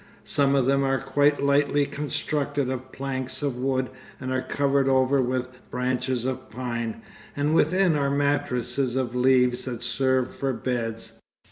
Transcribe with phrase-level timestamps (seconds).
[0.23, 5.21] Some of them are quite lightly constructed of planks of wood and are covered over
[5.21, 7.03] with branches of pine,
[7.35, 11.19] and within are mattresses of leaves that serve for beds.